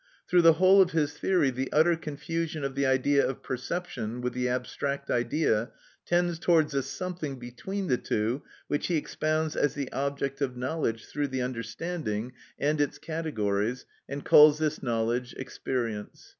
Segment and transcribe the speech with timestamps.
[0.27, 4.33] Through the whole of his theory the utter confusion of the idea of perception with
[4.33, 5.69] the abstract idea
[6.07, 11.05] tends towards a something between the two which he expounds as the object of knowledge
[11.05, 16.29] through the understanding and its categories, and calls this knowledge experience.